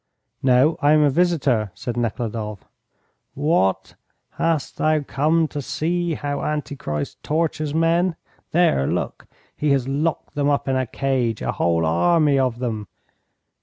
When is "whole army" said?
11.51-12.39